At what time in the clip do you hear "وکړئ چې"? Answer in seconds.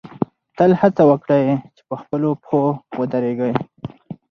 1.11-1.81